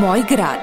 [0.00, 0.60] Moj grad.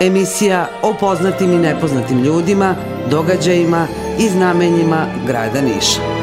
[0.00, 2.74] Emisija o poznatim i nepoznatim ljudima,
[3.10, 3.86] događajima
[4.18, 6.21] i znamenjima grada Niša.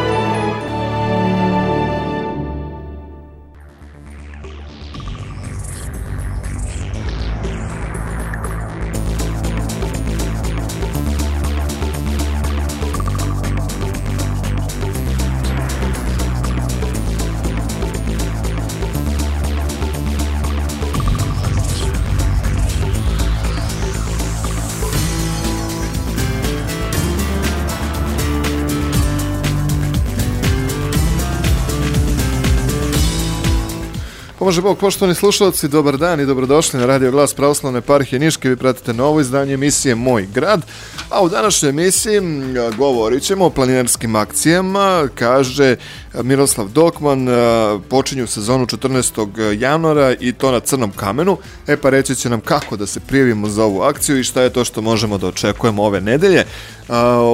[34.50, 38.50] Pomože Bog, poštovani slušalci, dobar dan i dobrodošli na Radio Glas Pravoslavne parhije Niške.
[38.50, 40.62] Vi pratite novo izdanje emisije Moj grad.
[41.10, 42.22] A u današnjoj emisiji
[42.78, 45.08] govorit ćemo o planinarskim akcijama.
[45.16, 45.76] Kaže
[46.24, 47.28] Miroslav Dokman,
[47.90, 49.60] počinju sezonu 14.
[49.60, 51.38] januara i to na Crnom kamenu.
[51.68, 54.54] E pa reći će nam kako da se prijavimo za ovu akciju i šta je
[54.54, 56.46] to što možemo da očekujemo ove nedelje.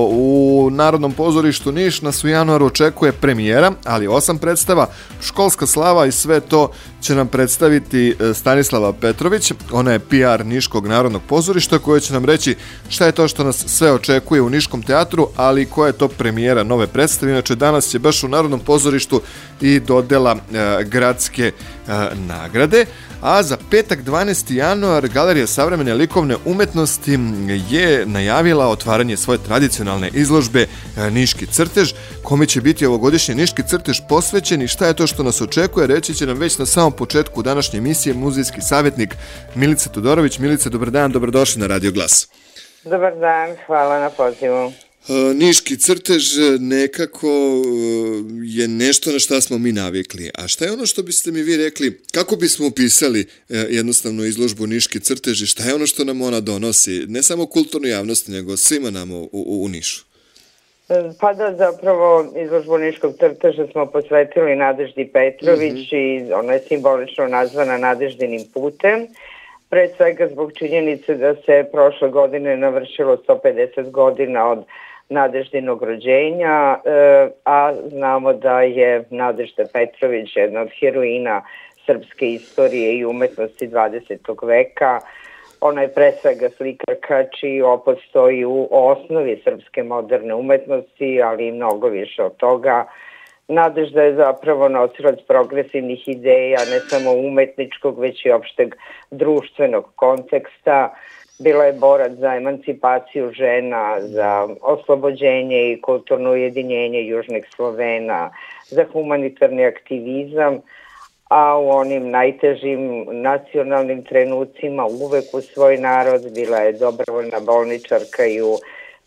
[0.10, 4.90] U Narodnom pozorištu Niš nas u januaru očekuje premijera, ali osam predstava,
[5.22, 6.72] školska slava i sve to
[7.06, 9.52] će nam predstaviti e, Stanislava Petrović.
[9.72, 12.56] Ona je PR Niškog narodnog pozorišta koja će nam reći
[12.90, 16.64] šta je to što nas sve očekuje u Niškom teatru, ali koja je to premijera
[16.64, 17.32] nove predstave.
[17.32, 19.22] Inače, danas je baš u Narodnom pozorištu
[19.62, 22.86] i dodela e, gradske e, nagrade.
[23.26, 24.54] A za petak 12.
[24.54, 27.18] januar Galerija savremene likovne umetnosti
[27.70, 34.00] je najavila otvaranje svoje tradicionalne izložbe e, Niški crtež, kome će biti ovogodišnji Niški crtež
[34.10, 37.44] posvećen i šta je to što nas očekuje, reći će nam već na samom početku
[37.44, 39.16] današnje emisije muzejski savjetnik
[39.56, 40.40] Milica Todorović.
[40.40, 42.30] Milice, dobar dan, dobrodošli na Radio Glas.
[42.84, 44.85] Dobar dan, hvala na pozivu.
[45.36, 46.24] Niški crtež
[46.60, 47.28] nekako
[48.44, 50.32] je nešto na šta smo mi navikli.
[50.38, 53.26] A šta je ono što biste mi vi rekli, kako bismo opisali e,
[53.70, 57.92] jednostavno izložbu Niški crtež i šta je ono što nam ona donosi, ne samo kulturnoj
[57.92, 60.06] javnosti, nego svima nam u, u, u Nišu?
[60.90, 66.30] E, pa da, zapravo izložbu Niškog crteža smo posvetili Nadeždi Petrović mm -hmm.
[66.30, 69.08] i ona je simbolično nazvana Nadeždinim putem
[69.70, 74.66] pre svega zbog činjenice da se prošle godine navršilo 150 godina od
[75.10, 81.42] Nadeždinog rođenja, e, a znamo da je Nadežda Petrović jedna od heroina
[81.86, 84.48] srpske istorije i umetnosti 20.
[84.48, 85.00] veka.
[85.62, 91.52] Ona je pre svega slikarka čiji opod stoji u osnovi srpske moderne umetnosti, ali i
[91.52, 92.86] mnogo više od toga.
[93.48, 98.76] Nadežda je zapravo nosilac progresivnih ideja, ne samo umetničkog, već i opšteg
[99.12, 100.96] društvenog konteksta
[101.40, 108.32] bila je borac za emancipaciju žena, za oslobođenje i kulturno ujedinjenje južnih Slovena,
[108.66, 110.62] za humanitarni aktivizam,
[111.30, 118.42] a u onim najtežim nacionalnim trenucima uvek u svoj narod bila je dobrovoljna bolničarka i
[118.42, 118.58] u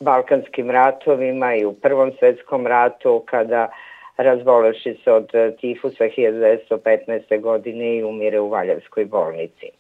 [0.00, 3.69] Balkanskim ratovima i u Prvom svetskom ratu kada
[4.16, 7.41] razboleši se od tifusa 1915.
[7.41, 9.71] godine i umire u Valjevskoj bolnici.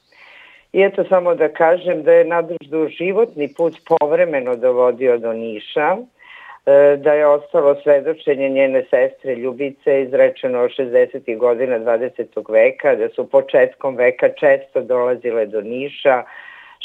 [0.72, 6.96] I eto samo da kažem da je naduždu životni put povremeno dovodio do Niša, e,
[6.96, 11.36] da je ostalo svedočenje njene sestre Ljubice izrečeno 60.
[11.36, 12.52] godina 20.
[12.52, 16.22] veka, da su početkom veka često dolazile do Niša,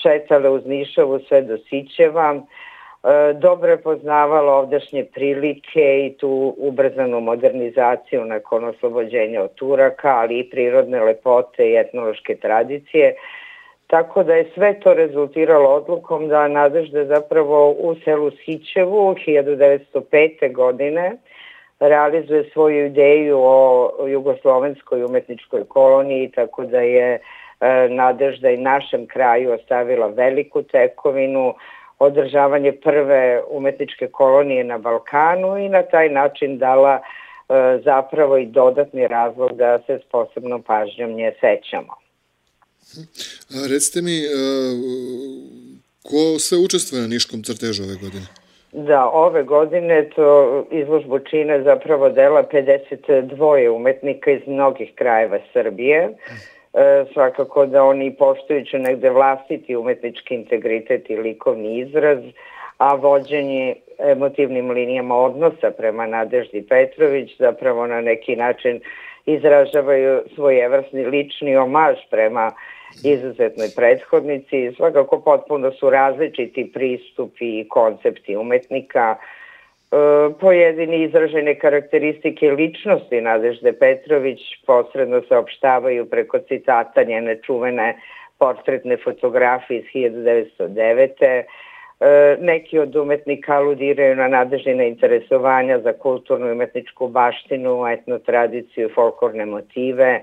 [0.01, 7.21] šetale uz Nišavu sve do Sićeva, e, dobro je poznavala ovdašnje prilike i tu ubrzanu
[7.21, 13.15] modernizaciju nakon oslobođenja od Turaka, ali i prirodne lepote i etnološke tradicije,
[13.87, 20.53] Tako da je sve to rezultiralo odlukom da Nadežda zapravo u selu Sićevu 1905.
[20.53, 21.17] godine
[21.79, 27.19] realizuje svoju ideju o jugoslovenskoj umetničkoj koloniji, tako da je e,
[27.89, 31.53] Nadežda i našem kraju ostavila veliku tekovinu,
[31.99, 36.99] održavanje prve umetničke kolonije na Balkanu i na taj način dala e,
[37.83, 42.02] zapravo i dodatni razlog da se s posebnom pažnjom nje sećamo.
[43.55, 44.29] A recite mi, e,
[46.03, 48.25] ko sve učestvuje na Niškom crtežu ove godine?
[48.71, 56.09] Da, ove godine to izložbu čine zapravo dela 52 umetnika iz mnogih krajeva Srbije.
[56.73, 62.17] E, svakako da oni poštujući negde vlastiti umetnički integritet i likovni izraz,
[62.77, 68.79] a vođenje emotivnim linijama odnosa prema Nadeždi Petrović zapravo na neki način
[69.25, 72.51] izražavaju svojevrsni lični omaž prema
[73.03, 74.71] izuzetnoj prethodnici.
[74.75, 79.15] Svakako potpuno su različiti pristupi i koncepti umetnika.
[79.15, 79.95] E,
[80.39, 87.97] pojedini izražene karakteristike ličnosti Nadežde Petrović posredno se opštavaju preko citata njene čuvene
[88.37, 91.43] portretne fotografije iz 1909.
[92.03, 98.89] E, neki od umetnika aludiraju na nadežine interesovanja za kulturnu i umetničku baštinu, etno tradiciju,
[98.95, 100.21] folklorne motive.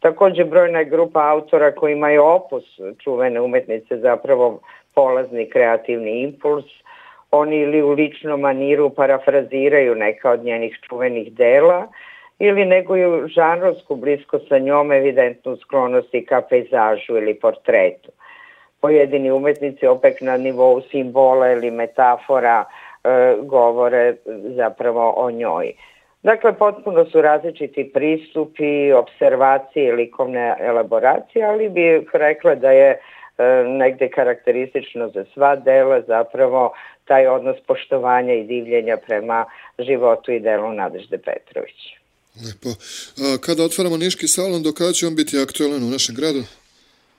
[0.00, 2.64] Takođe brojna je grupa autora koji imaju opus
[3.04, 4.60] čuvene umetnice zapravo
[4.94, 6.64] polazni kreativni impuls.
[7.30, 11.88] Oni ili u ličnom maniru parafraziraju neka od njenih čuvenih dela
[12.38, 18.10] ili neguju žanrovsku blisko sa njom evidentnu sklonosti ka pejzažu ili portretu
[18.82, 24.16] pojedini umetnici opet na nivou simbola ili metafora e, govore
[24.56, 25.72] zapravo o njoj.
[26.22, 32.98] Dakle, potpuno su različiti pristupi, observacije likovne elaboracije, ali bih rekla da je e,
[33.66, 36.72] negde karakteristično za sva dela zapravo
[37.04, 39.44] taj odnos poštovanja i divljenja prema
[39.78, 41.78] životu i delu Nadežde Petrović.
[42.46, 42.68] Lepo.
[43.40, 46.42] Kada otvaramo Niški salon, do kada će on biti aktualan u našem gradu?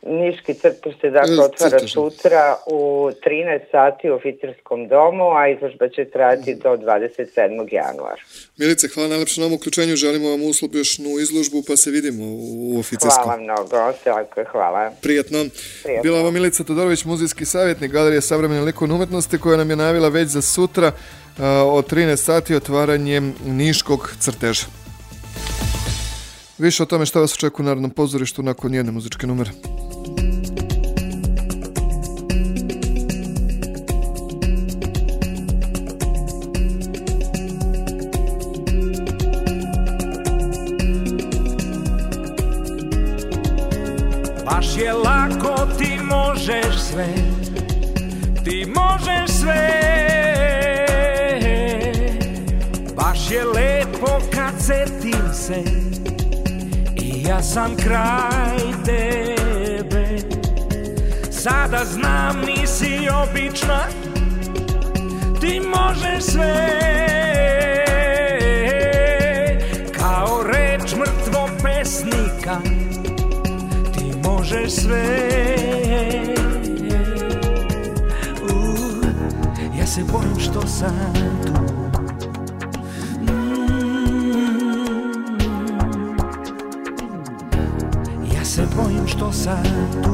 [0.06, 1.94] Niški crtaž se dakle otvara Crtaž.
[1.94, 7.74] sutra u 13 sati u oficirskom domu, a izložba će trajati do 27.
[7.74, 8.22] januara.
[8.58, 13.24] Milice, hvala najlepše na ovom uključenju, želimo vam uspješnu izložbu, pa se vidimo u oficirskom.
[13.24, 14.92] Hvala mnogo, tako je, hvala.
[15.02, 15.40] Prijetno.
[15.84, 16.04] Prijetno.
[16.04, 20.28] Bila vam Milica Todorović, muzijski savjetnik Galerije savremene likovne umetnosti, koja nam je najavila već
[20.28, 20.92] za sutra
[21.66, 24.66] od 13 sati otvaranjem Niškog crteža.
[26.58, 29.50] Više o tome šta vas očekuje u Narodnom pozorištu nakon jedne muzičke numere.
[44.84, 47.08] Je lako, ti možeš sve.
[48.44, 49.70] Ti možeš sve.
[52.96, 55.64] Baš je lepo kad setim se
[56.96, 60.18] I ja sam kraj tebe.
[61.32, 63.80] Sada znam nisi obična.
[65.42, 67.23] Ti možeš sve
[74.54, 75.56] možeš sve.
[78.42, 79.06] Uh,
[79.80, 81.14] Ja se bojim što sam
[81.46, 81.54] tu.
[83.22, 83.54] Mm,
[88.36, 89.64] Ja se bojim što sam
[90.04, 90.12] tu.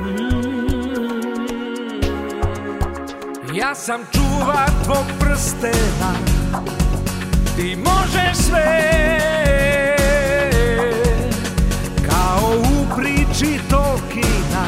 [0.00, 0.36] Mm,
[3.54, 6.12] Ja sam čuvar tvog prstena.
[7.56, 9.35] Ti možeš sve
[13.36, 14.64] priči Tolkiena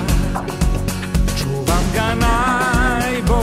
[1.36, 3.40] Čuvam ga najbolje.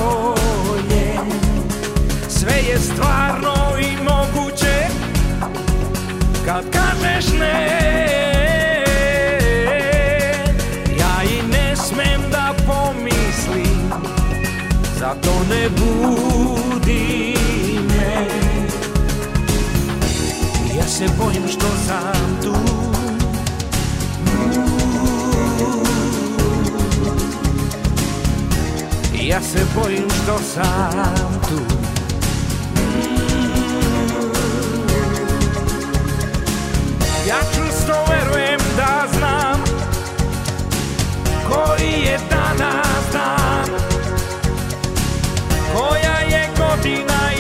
[2.30, 4.88] Sve je stvarno i moguće
[6.45, 7.69] Kad kažeš ne.
[11.00, 13.92] Ja i ne smem da pomislim
[15.00, 17.36] Zato ne budi
[17.88, 18.27] me.
[20.77, 22.35] Ja se bojim što sam
[29.36, 31.60] Ja se bojim što sam tu.
[37.28, 39.63] Ja čusto verujem da znam
[41.50, 43.70] Koji je danas dan
[45.74, 47.35] Koja je godina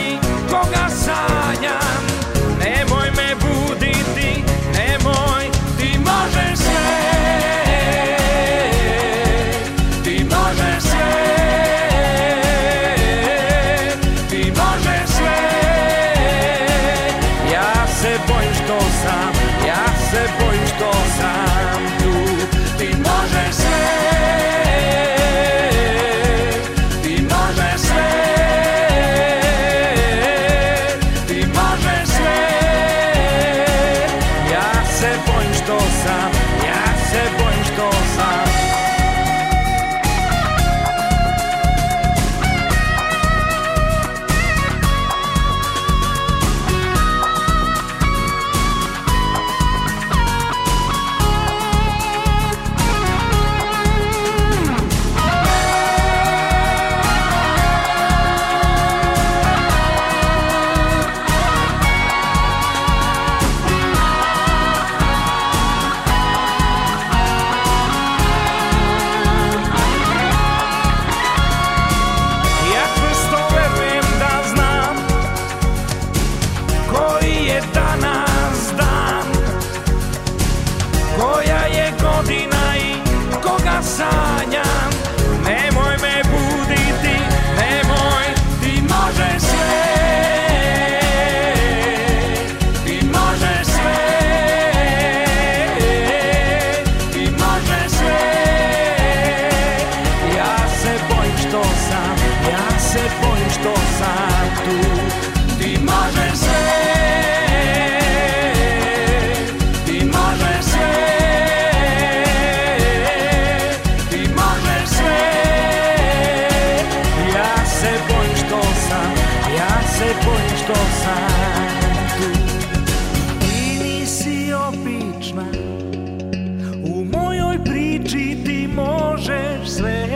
[128.05, 130.07] mojoj priči ti možeš sve.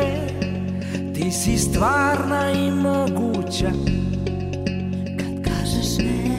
[1.13, 3.71] Ti si stvarna i moguća.
[5.17, 6.29] Kad kažeš ne.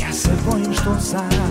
[0.00, 1.43] Ja se bojim što sam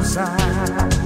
[0.00, 1.01] se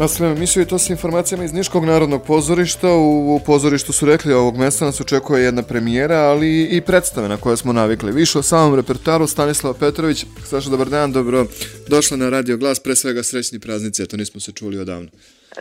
[0.00, 2.88] Nastavljamo emisiju i to sa informacijama iz Niškog narodnog pozorišta.
[2.88, 7.36] U, u pozorištu su rekli ovog mesta nas očekuje jedna premijera, ali i predstave na
[7.36, 8.12] koje smo navikli.
[8.12, 10.26] Više o samom repertoaru Stanislava Petrović.
[10.44, 11.44] Saša, dobar dan, dobro
[11.88, 15.08] došla na Radio Glas, pre svega srećni praznici, eto nismo se čuli odavno.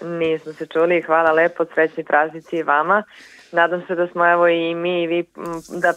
[0.02, 3.04] Nismo se čuli, hvala lepo, srećni praznici i vama.
[3.52, 5.24] Nadam se da smo evo i mi i vi,
[5.82, 5.94] da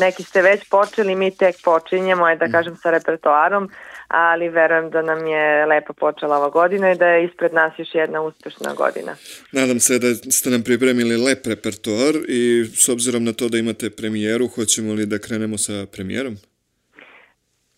[0.00, 3.70] neki ste već počeli, mi tek počinjemo, je da kažem sa repertoarom,
[4.16, 7.94] ali verujem da nam je lepo počela ova godina i da je ispred nas još
[7.94, 9.16] jedna uspešna godina.
[9.52, 13.90] Nadam se da ste nam pripremili lep repertoar i s obzirom na to da imate
[13.90, 16.36] premijeru, hoćemo li da krenemo sa premijerom?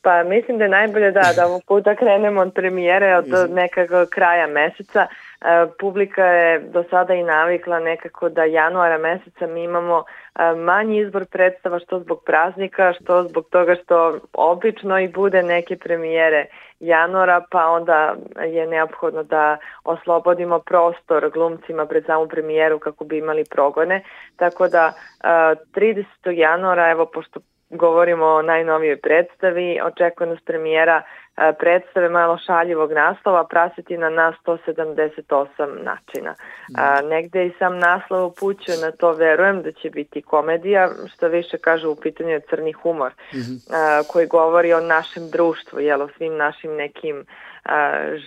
[0.07, 4.47] Pa mislim da je najbolje da, da ovog puta krenemo od premijere od nekako kraja
[4.47, 5.07] meseca.
[5.07, 10.99] E, publika je do sada i navikla nekako da januara meseca mi imamo e, manji
[10.99, 16.47] izbor predstava što zbog praznika, što zbog toga što obično i bude neke premijere
[16.81, 18.15] januara, pa onda
[18.47, 24.03] je neophodno da oslobodimo prostor glumcima pred samu premijeru kako bi imali progone.
[24.37, 24.93] Tako da
[25.25, 25.29] e,
[25.75, 26.31] 30.
[26.31, 29.81] januara, evo pošto govorimo o najnovijoj predstavi.
[29.85, 36.35] Očekuje nas premijera e, predstave malo šaljivog naslova Prasetina na 178 načina.
[36.77, 41.59] A, negde i sam naslov upućuje na to, verujem da će biti komedija, što više
[41.59, 46.37] kaže u pitanju je crni humor, a, koji govori o našem društvu, jel, o svim
[46.37, 47.25] našim nekim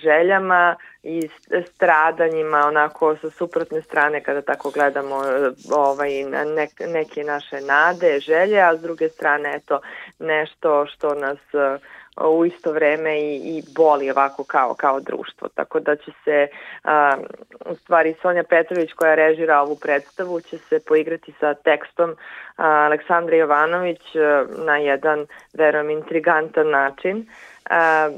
[0.03, 1.29] željama i
[1.65, 6.23] stradanjima onako sa suprotne strane kada tako gledamo e, ovaj,
[6.55, 9.81] nek, neke naše nade, želje, a s druge strane eto
[10.19, 11.79] nešto što nas e,
[12.27, 15.47] u isto vreme i, i boli ovako kao, kao društvo.
[15.55, 16.47] Tako da će se
[16.83, 17.17] a,
[17.65, 22.15] u stvari Sonja Petrović koja režira ovu predstavu će se poigrati sa tekstom
[22.55, 27.25] Aleksandra Jovanović a, na jedan, verujem, intrigantan način.
[27.69, 28.09] A,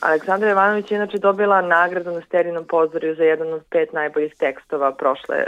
[0.00, 4.92] Aleksandra Jovanović je inače dobila nagradu na Sterinom pozoriju za jedan od pet najboljih tekstova
[4.92, 5.46] prošle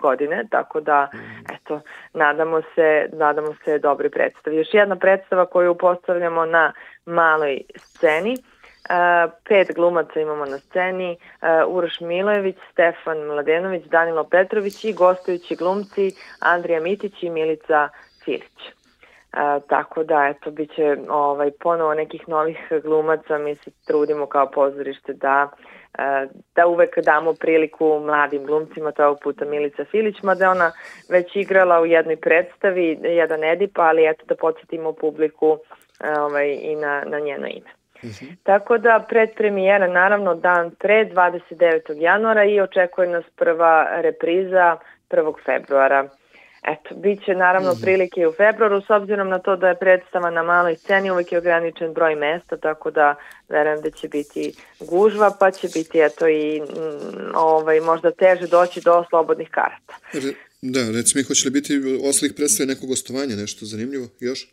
[0.00, 1.10] godine, tako da,
[1.54, 1.80] eto,
[2.14, 4.56] nadamo se, nadamo se dobre predstavi.
[4.56, 6.72] Još jedna predstava koju postavljamo na
[7.06, 8.36] maloj sceni,
[8.82, 15.56] Uh, pet glumaca imamo na sceni, uh, Uroš Milojević, Stefan Mladenović, Danilo Petrović i gostujući
[15.56, 17.88] glumci Andrija Mitić i Milica
[18.24, 18.81] Cilić.
[19.32, 24.50] A, tako da, eto, bit će ovaj, ponovo nekih novih glumaca, mi se trudimo kao
[24.50, 25.48] pozorište da
[25.98, 30.72] a, da uvek damo priliku mladim glumcima, to je ovog puta Milica Filić, mada ona
[31.10, 35.58] već igrala u jednoj predstavi, jedan Edip, ali eto da podsjetimo publiku
[36.00, 37.70] a, ovaj, i na, na njeno ime.
[38.02, 38.36] Mm -hmm.
[38.42, 42.00] Tako da pred premijera naravno dan pre 29.
[42.00, 44.76] januara i očekuje nas prva repriza
[45.10, 45.34] 1.
[45.44, 46.08] februara
[46.62, 47.80] Eto, bit će naravno mm.
[47.82, 51.38] prilike u februaru, s obzirom na to da je predstava na maloj sceni, uvek je
[51.38, 53.14] ograničen broj mesta, tako da
[53.48, 58.46] verujem da će biti gužva, pa će biti eto i m, mm, ovaj, možda teže
[58.46, 59.94] doći do slobodnih karata.
[60.62, 64.48] Da, recimo, hoće li biti oslih predstave nekog gostovanja, nešto zanimljivo još?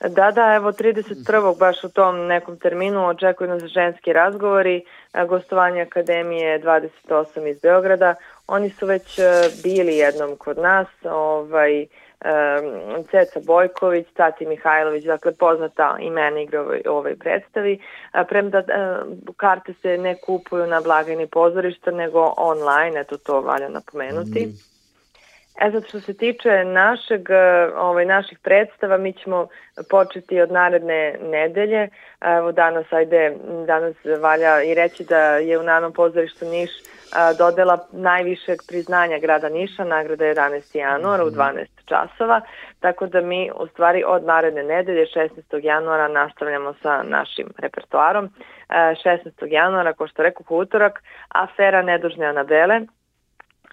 [0.00, 1.58] Da, da, evo 31.
[1.58, 4.84] baš u tom nekom terminu očekuju nas ženski razgovori,
[5.28, 6.62] gostovanje Akademije
[7.08, 8.14] 28 iz Beograda.
[8.46, 9.22] Oni su već e,
[9.62, 16.82] bili jednom kod nas, ovaj, um, Ceca Bojković, Tati Mihajlović, dakle poznata imena igra ovoj,
[16.88, 17.78] ovoj predstavi.
[18.12, 18.62] A, premda
[19.36, 24.46] karte se ne kupuju na blagajni pozorišta, nego online, eto to valja napomenuti.
[24.46, 24.75] Mm.
[25.60, 27.28] E sad što se tiče našeg,
[27.76, 29.48] ovaj, naših predstava, mi ćemo
[29.90, 31.88] početi od naredne nedelje.
[32.20, 36.70] Evo danas, ajde, danas valja i reći da je u Narodnom pozorištu Niš
[37.16, 40.78] a, dodela najvišeg priznanja grada Niša, nagrada 11.
[40.78, 42.40] januara u 12 časova,
[42.80, 45.64] tako da mi u stvari od naredne nedelje 16.
[45.64, 48.30] januara nastavljamo sa našim repertoarom.
[48.68, 49.46] 16.
[49.46, 52.80] januara, ko što rekao, utorak, afera Nedužne Anabele,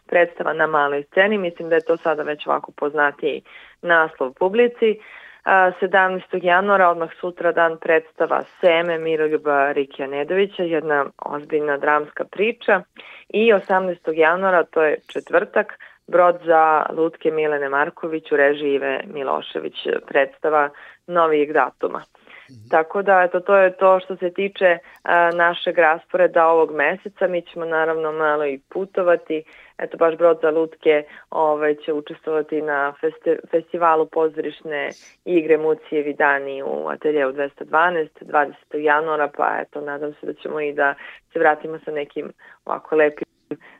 [0.07, 3.41] predstava na maloj sceni, mislim da je to sada već ovako poznatiji
[3.81, 4.99] naslov publici.
[5.45, 6.39] 17.
[6.43, 12.81] januara, odmah sutra dan predstava Seme Miroljuba Rikija Nedovića, jedna ozbiljna dramska priča
[13.29, 14.13] i 18.
[14.13, 15.73] januara, to je četvrtak,
[16.07, 20.69] Brod za Lutke Milene Marković u režiji Ive Milošević predstava
[21.07, 22.01] novijeg datuma.
[22.49, 22.69] -hmm.
[22.69, 27.27] Tako da eto, to je to što se tiče a, našeg rasporeda ovog meseca.
[27.27, 29.43] Mi ćemo naravno malo i putovati.
[29.77, 34.89] Eto, baš Brod za Lutke ovaj, će učestvovati na festi festivalu pozorišne
[35.25, 38.77] igre Mucijevi dani u ateljevu 212, 20.
[38.77, 40.95] januara, pa eto, nadam se da ćemo i da
[41.33, 42.31] se vratimo sa nekim
[42.65, 43.27] ovako lepim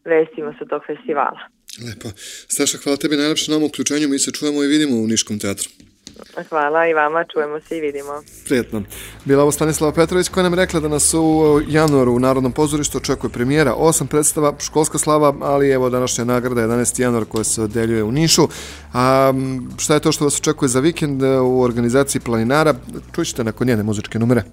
[0.06, 1.40] vestima sa tog festivala.
[1.88, 2.10] Lepo.
[2.54, 4.10] Staša, hvala tebi najlepše na ovom uključenju.
[4.10, 5.70] Mi se čujemo i vidimo u Niškom teatru.
[6.50, 8.24] Hvala i vama, čujemo se i vidimo.
[8.46, 8.84] Prijetno.
[9.26, 13.32] Bila ovo Stanislava Petrović koja nam rekla da nas u januaru u Narodnom pozorištu očekuje
[13.32, 17.02] premijera, osam predstava, školska slava, ali evo današnja nagrada 11.
[17.02, 18.48] januar koja se odeljuje u Nišu.
[18.94, 19.34] A
[19.78, 22.74] šta je to što vas očekuje za vikend u organizaciji Planinara?
[23.16, 24.44] Čućete nakon njene muzičke numere.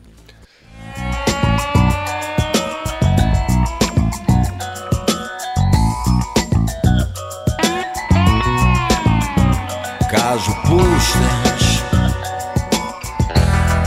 [10.30, 11.30] Kažu pušte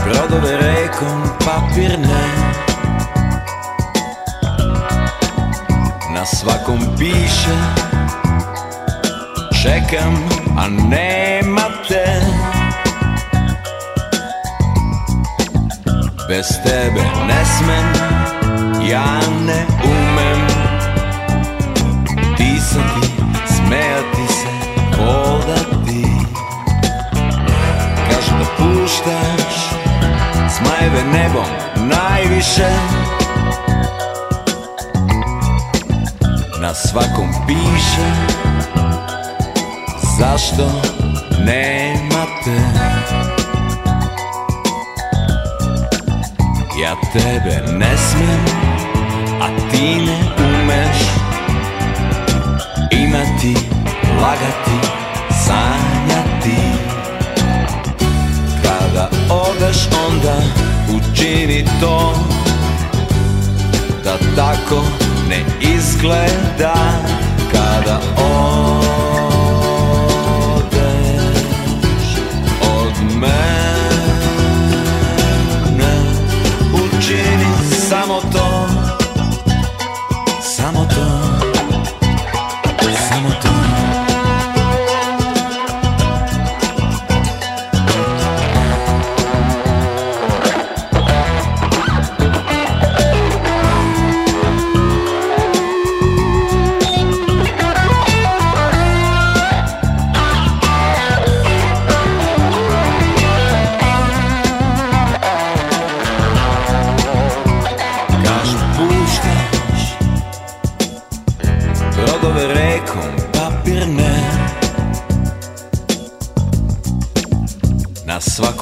[0.04, 2.24] brodove rekom papirne.
[6.12, 7.56] Na svakom piše
[9.62, 10.14] Čekam,
[10.58, 12.20] a nema te
[16.28, 17.88] Bez tebe ne smem
[18.90, 20.03] Ja ne umem
[28.64, 29.54] spuštaš
[30.48, 31.42] Smajeve nebo
[31.76, 32.70] najviše.
[36.60, 38.10] Na svakom piše
[40.18, 40.70] Zašto
[41.44, 42.58] nema te
[46.82, 48.44] Ja tebe ne smijem
[49.40, 50.98] A ti ne umeš
[52.90, 53.54] Imati,
[54.22, 54.93] lagati.
[60.06, 60.36] Onda
[60.96, 62.14] učini to
[64.04, 64.84] Da tako
[65.28, 66.74] ne izgleda
[67.52, 69.33] Kada odeš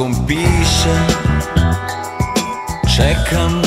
[0.02, 0.96] svakom piše
[2.96, 3.62] Čekam,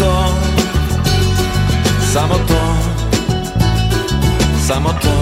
[0.00, 0.34] to.
[2.12, 2.62] Samo to.
[4.66, 5.16] Samo to.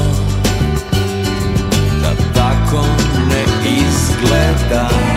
[2.03, 2.85] Da tako
[3.29, 5.08] ne izgleda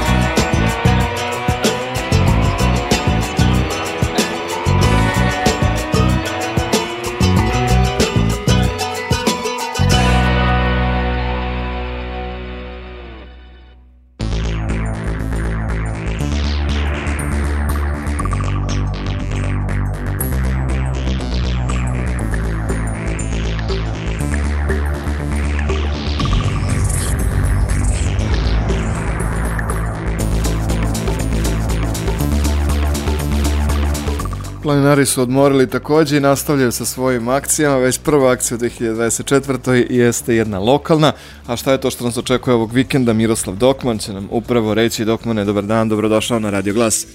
[34.92, 37.78] Planinari su odmorili takođe i nastavljaju sa svojim akcijama.
[37.78, 39.86] Već prva akcija u 2024.
[39.90, 41.12] jeste jedna lokalna.
[41.48, 43.14] A šta je to što nas očekuje ovog vikenda?
[43.14, 45.06] Miroslav Dokman će nam upravo reći.
[45.06, 47.08] Dokmane, dobar dan, dobrodošao na Radio Glas.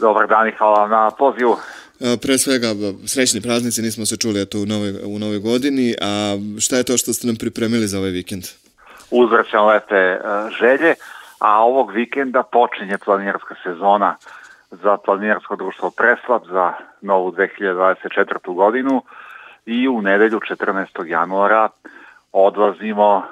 [0.00, 1.56] Dobar dan i hvala vam na pozivu.
[2.22, 2.66] Pre svega,
[3.06, 5.94] srećni praznici, nismo se čuli eto u novoj, u novoj godini.
[6.00, 8.44] A šta je to što ste nam pripremili za ovaj vikend?
[9.10, 10.18] Uzvraćam lepe e,
[10.60, 10.94] želje,
[11.38, 14.16] a ovog vikenda počinje planinarska sezona
[14.70, 18.54] za planinarsko društvo Preslab za novu 2024.
[18.54, 19.02] godinu
[19.66, 21.06] i u nedelju 14.
[21.06, 21.68] januara
[22.32, 23.22] odlazimo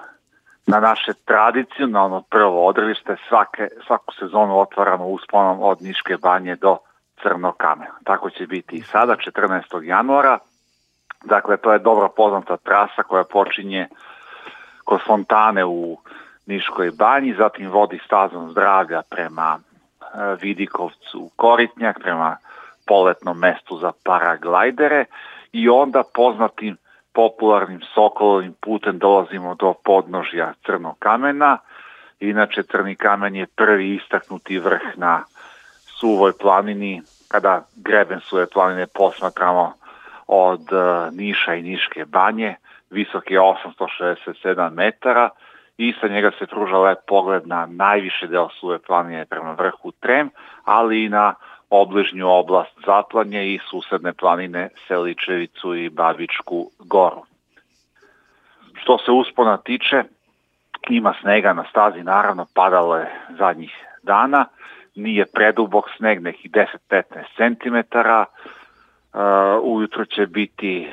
[0.66, 6.76] na naše tradicionalno prvo odrvište svake, svaku sezonu otvaramo usponom od Niške banje do
[7.22, 7.94] Crnog kamena.
[8.04, 9.82] Tako će biti i sada 14.
[9.82, 10.38] januara.
[11.24, 13.88] Dakle, to je dobro poznata trasa koja počinje
[14.84, 15.98] kod fontane u
[16.46, 19.58] Niškoj banji, zatim vodi stazom zdravlja prema
[20.40, 22.36] Vidikovcu Koritnjak, prema
[22.86, 25.04] poletnom mestu za paraglajdere
[25.52, 26.76] i onda poznatim
[27.12, 31.58] popularnim Sokolovim putem dolazimo do podnožja Crnog kamena.
[32.20, 35.24] Inače, Crni kamen je prvi istaknuti vrh na
[36.00, 39.72] suvoj planini, kada greben suve planine posmatramo
[40.26, 42.54] od e, Niša i Niške banje,
[42.90, 45.30] visok je 867 metara
[45.78, 50.30] i sa njega se pruža lep pogled na najviše deo suve planine prema vrhu Trem,
[50.64, 51.34] ali i na
[51.70, 57.22] obližnju oblast Zaplanje i susedne planine Seličevicu i Babičku goru.
[58.74, 60.02] Što se uspona tiče,
[60.88, 64.46] ima snega na stazi, naravno padalo je zadnjih dana,
[64.94, 67.02] nije predubok sneg, nekih 10-15
[67.36, 69.22] cm, uh,
[69.62, 70.88] ujutro će biti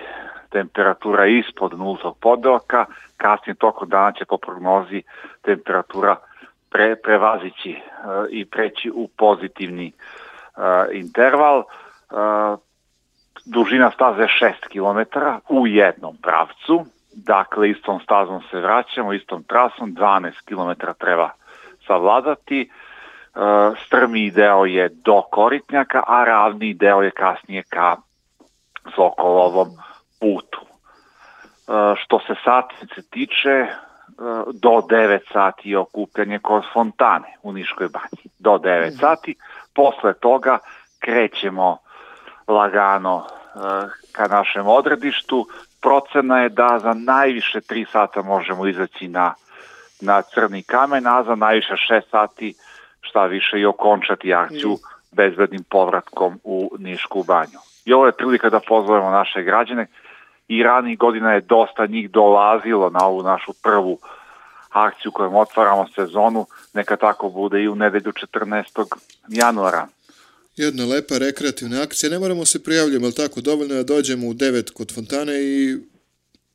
[0.51, 2.85] temperatura ispod nultog podelka,
[3.17, 5.03] kasnije tokom dana će po prognozi
[5.41, 6.15] temperatura
[6.69, 11.57] pre, prevazići uh, i preći u pozitivni uh, interval.
[11.57, 12.59] Uh,
[13.45, 19.95] dužina staze je 6 km u jednom pravcu, dakle istom stazom se vraćamo, istom trasom,
[19.95, 21.29] 12 km treba
[21.87, 22.69] savladati,
[23.35, 23.41] uh,
[23.85, 27.95] strmi deo je do Koritnjaka, a ravni deo je kasnije ka
[28.95, 29.67] Sokolovom
[30.21, 30.59] putu.
[30.61, 33.67] Uh, što se satnice tiče,
[34.53, 38.23] do 9 sati je okupljanje kod fontane u Niškoj banji.
[38.39, 39.35] Do 9 sati.
[39.75, 40.57] Posle toga
[40.99, 41.77] krećemo
[42.47, 43.59] lagano e,
[44.11, 45.47] ka našem odredištu.
[45.81, 49.33] Procena je da za najviše 3 sata možemo izaći na,
[50.01, 52.53] na crni kamen, a za najviše 6 sati
[53.01, 54.77] šta više i okončati akciju
[55.11, 57.59] bezbednim povratkom u Nišku banju.
[57.85, 59.87] I ovo je prilika da pozovemo naše građane
[60.51, 63.97] i ranih godina je dosta njih dolazilo na ovu našu prvu
[64.69, 68.85] akciju kojom otvaramo sezonu, neka tako bude i u nedelju 14.
[69.27, 69.87] januara.
[70.55, 74.33] Jedna lepa rekreativna akcija, ne moramo se prijavljati, ali tako, dovoljno je da dođemo u
[74.33, 75.77] 9 kod fontane i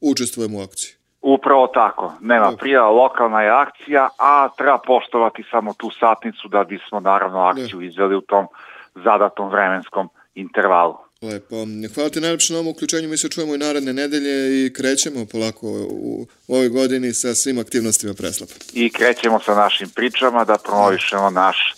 [0.00, 0.92] učestvujemo u akciji.
[1.22, 7.00] Upravo tako, nema prijava, lokalna je akcija, a treba poštovati samo tu satnicu da bismo
[7.00, 8.46] naravno akciju izveli u tom
[8.94, 11.06] zadatom vremenskom intervalu.
[11.26, 11.56] Lepo.
[11.94, 13.08] Hvala ti najlepše na ovom uključenju.
[13.08, 18.14] Mi se čujemo i naredne nedelje i krećemo polako u ovoj godini sa svim aktivnostima
[18.14, 18.52] preslapa.
[18.72, 21.74] I krećemo sa našim pričama da promovišemo naš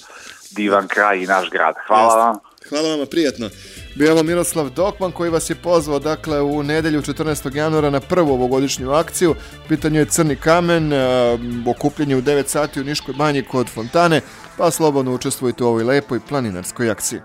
[0.50, 1.74] divan kraj i naš grad.
[1.86, 2.18] Hvala Jeste.
[2.18, 2.38] vam.
[2.68, 3.50] Hvala vama, prijatno.
[3.94, 7.56] Bio ovo Miroslav Dokman koji vas je pozvao dakle u nedelju 14.
[7.56, 9.34] januara na prvu ovogodišnju akciju.
[9.68, 10.92] Pitanje je Crni kamen,
[11.66, 14.20] okupljanje u 9 sati u Niškoj banji kod Fontane,
[14.58, 17.20] pa slobodno učestvujte u ovoj lepoj planinarskoj akciji.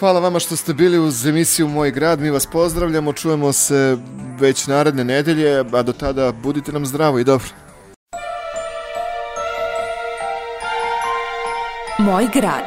[0.00, 2.20] Hvala vama što ste bili uz emisiju Moj grad.
[2.20, 3.96] Mi vas pozdravljamo, čujemo se
[4.38, 7.48] već naredne nedelje, a do tada budite nam zdravo i dobro.
[11.98, 12.64] Moj grad.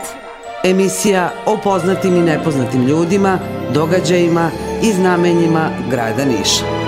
[0.64, 3.40] Emisija o poznatim i nepoznatim ljudima,
[3.74, 4.52] događajima
[4.84, 6.83] i znamenjima grada Niša.